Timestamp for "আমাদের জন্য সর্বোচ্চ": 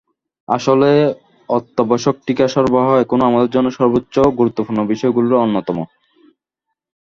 3.25-4.15